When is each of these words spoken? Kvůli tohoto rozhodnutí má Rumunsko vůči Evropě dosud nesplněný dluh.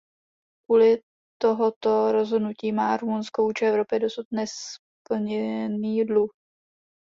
Kvůli 0.65 0.97
tohoto 1.41 2.11
rozhodnutí 2.11 2.71
má 2.71 2.97
Rumunsko 2.97 3.43
vůči 3.43 3.65
Evropě 3.65 3.99
dosud 3.99 4.25
nesplněný 4.31 6.05
dluh. 6.05 6.31